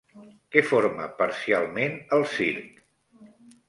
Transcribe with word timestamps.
Què 0.55 0.63
forma 0.69 1.05
parcialment 1.21 1.97
el 2.19 2.29
circ? 2.35 2.85